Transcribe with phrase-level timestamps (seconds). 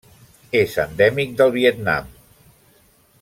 [0.59, 2.11] És endèmic del Vietnam.